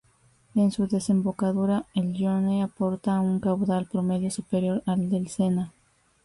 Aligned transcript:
En 0.55 0.71
su 0.71 0.87
desembocadura 0.87 1.85
el 1.93 2.15
Yonne 2.15 2.63
aporta 2.63 3.19
un 3.19 3.39
caudal 3.39 3.85
promedio 3.87 4.31
superior 4.31 4.81
al 4.87 5.11
del 5.11 5.27
Sena. 5.27 5.73